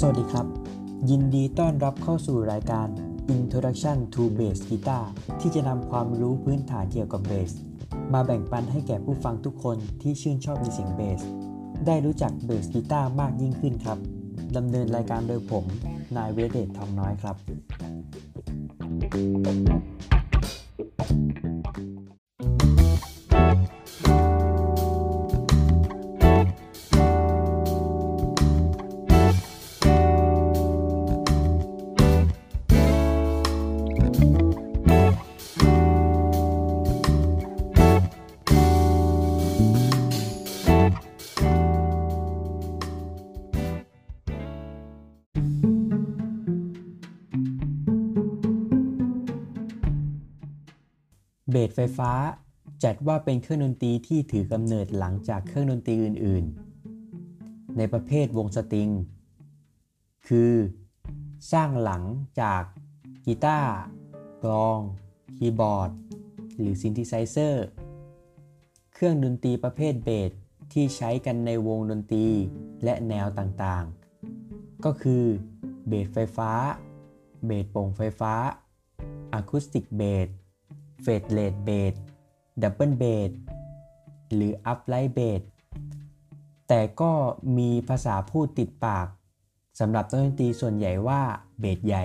[0.00, 0.46] สวัสดีครับ
[1.10, 2.88] ยินดีต้อนรับเข้าสู่รายการ
[3.34, 5.04] Introduction to Bass Guitar
[5.40, 7.52] ที่จะนำความรู้พื้นฐานเกี่ยวกับเบส
[8.12, 11.20] มาแบ่งปันให้แก่ผู้ฟังทุกคนที่ชื่นชอบในเสียงเบส
[11.86, 13.98] ได้รู้จักเบสกีตาร์มากยิ่งขึ้นครับ
[14.56, 15.64] ดำเนินรายการโดยผม
[16.16, 17.36] นายเวเดตทองน้อยครับ
[51.50, 52.12] เบสไฟฟ้า
[52.84, 56.44] จัดว่าเป็นเครื่องดนตรีที่ถือกำเนิดหลังจากเครื่องดนตรีอื่น
[57.10, 58.88] ๆ ในประเภทวงสตริง
[60.28, 60.52] คือ
[61.52, 62.02] สร้างหลัง
[62.40, 62.62] จาก
[63.26, 63.72] กีตาร์
[64.44, 64.78] กลอง
[65.36, 65.90] คีย์บอร์ด
[66.58, 67.66] หรือซินธิไซเซอร์
[68.94, 70.30] เครื่องดนตรีประเภทเบส
[70.72, 72.26] ที่ใช้กันในวงดนตรี
[72.84, 75.24] และแนวต่างๆ ก็คือ
[75.88, 76.50] เบสไฟฟ้า
[77.46, 78.34] เบสโปร่งไฟฟ้า
[79.32, 80.28] acoustic bass
[81.04, 81.94] fretless bass
[82.62, 83.30] double bass
[84.34, 85.42] หรือ upright bass
[86.68, 87.12] แต่ก็
[87.58, 89.06] มีภาษาพูดติดปาก
[89.80, 91.20] สำหรับนักดนตรีส่วนใหญ่ว่า
[91.60, 92.04] เบสใหญ่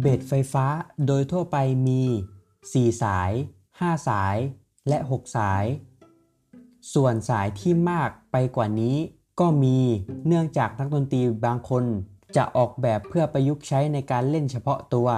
[0.00, 0.66] เบสไฟฟ้า
[1.06, 2.02] โดยทั่วไปมี
[2.52, 3.32] 4 สาย
[3.70, 4.36] 5 สาย
[4.88, 5.64] และ 6 สาย
[6.94, 8.96] ส่วนสายที่มากไปกว่านี้
[9.40, 9.78] ก็มี
[10.26, 11.84] เนื่องจากนักดนตรีบางคน
[12.36, 15.08] จะออกแบบเพื่อประยุกต์ใช้ในการเล่นเฉพาะตัว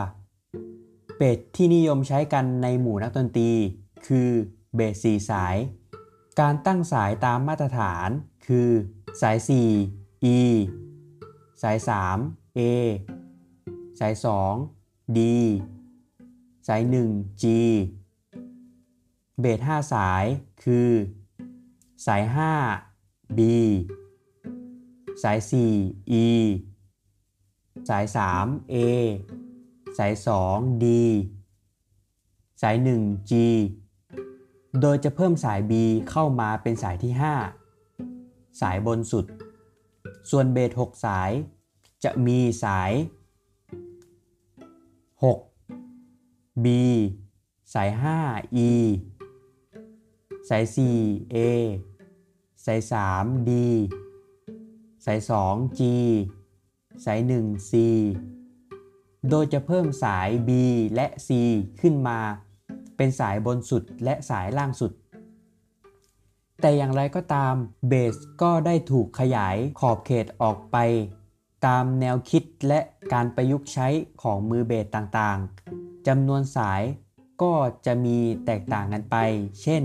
[1.17, 3.53] เบสที่นิยมใช้กันในหมู่นักดนตรี
[4.07, 4.29] คือ
[4.75, 5.57] เบส4สาย
[6.41, 8.09] การตั้งสายตามมาตรฐาน
[8.47, 8.69] คือ
[9.21, 10.41] สาย 4 E
[11.63, 11.79] สาย
[12.19, 12.61] 3 A
[14.01, 14.15] สาย
[14.65, 15.19] 2 D
[16.67, 17.45] สาย 1 G
[19.41, 20.25] เบส5สาย
[20.65, 20.89] คือ
[22.07, 22.23] สาย
[22.81, 23.41] 5 B
[25.23, 25.39] สาย
[25.77, 26.27] 4 E
[27.89, 28.77] สาย 3 A
[29.99, 30.13] สาย
[30.47, 30.85] 2 D
[32.63, 33.33] สาย 1 G
[34.81, 35.73] โดยจะเพิ่มสาย B
[36.11, 37.13] เข้ามาเป็นสายที่
[37.91, 39.25] 5 สายบนสุด
[40.31, 41.31] ส่วนเบส6สาย
[42.05, 42.93] จะมีสาย
[45.23, 46.67] 6 B
[47.75, 47.91] สาย
[48.25, 48.71] 5 E
[50.49, 50.65] สาย
[50.99, 51.39] 4 A
[52.67, 52.81] สาย
[53.15, 53.51] 3 D
[55.05, 55.81] สาย 2 G
[57.05, 57.73] สาย 1 C
[59.29, 60.51] โดยจะเพิ่มสาย B
[60.95, 61.29] และ C
[61.81, 62.19] ขึ้นมา
[62.97, 64.93] เป็นสายบนสุดและสายล่างสุด
[66.61, 67.55] แต่อย่างไรก็ตาม
[67.89, 70.77] เบสก็ได้ถูกขยายขอบเขตออกไป
[71.67, 72.81] ตามแนวคิดและ
[73.13, 73.89] การประยุกต์ใช้
[74.23, 76.83] ของมือเบสต่างๆจำนวนสาย
[77.43, 77.53] ก็
[77.87, 79.17] จะมีแตกต่างกันไป
[79.63, 79.83] เช่น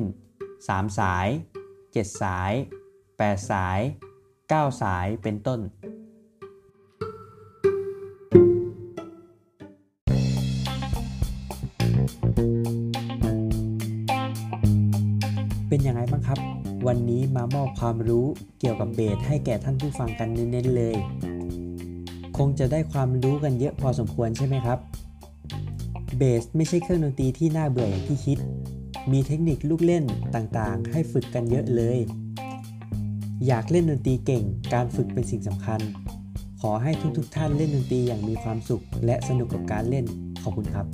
[0.48, 1.28] 3 สาย
[1.96, 2.54] 7 สาย
[2.98, 3.80] 8 สาย
[4.30, 5.60] 9 สายเป็นต้น
[15.68, 16.40] เป็นยังไงบ้างครับ
[16.88, 18.26] วันนี้มามอบความรู้
[18.60, 20.96] เกี่ยวกับเบสให้แก่ท่านผู้ฟังกันเน้นๆเลย
[22.38, 24.80] คงจะได้ความรู้กันเยอะพอสมควรใช่ไหมครับ
[26.18, 28.38] เบสไม่ใช่เครื่องดนตรีที่น่าเบื่ออย่างที่คิด
[29.12, 30.06] มีเทคนิคลูกเล่น
[30.36, 32.00] ต่างๆ ให้ฝึกกันเยอะเลย
[33.48, 34.44] อยากเล่นดนตรีเก่ง
[34.74, 35.80] การฝึกเป็นสิ่งสำคัญ
[36.62, 40.06] ขอให้ทุกๆทท่านเล่นดนตรีอย่างมีความสุข และสนุกกับการเล่น
[40.44, 40.86] ขอบคุณครับ